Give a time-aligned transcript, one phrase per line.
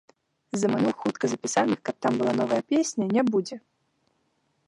[0.61, 3.55] Заманух, хутка запісаных, каб там была новая песня, не будзе.